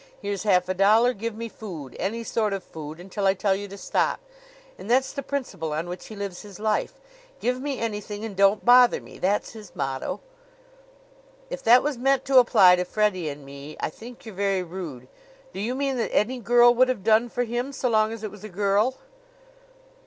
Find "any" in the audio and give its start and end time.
1.99-2.23, 16.11-16.39